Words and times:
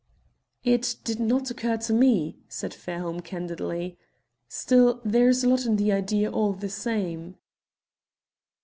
"It 0.63 0.95
did 1.03 1.19
not 1.19 1.51
occur 1.51 1.77
to 1.77 1.93
me," 1.93 2.39
said 2.49 2.73
Fairholme 2.73 3.19
candidly. 3.21 3.99
"Still, 4.47 4.99
there 5.05 5.29
is 5.29 5.43
a 5.43 5.47
lot 5.49 5.67
in 5.67 5.75
the 5.75 5.91
idea 5.91 6.31
all 6.31 6.53
the 6.53 6.69
same." 6.69 7.35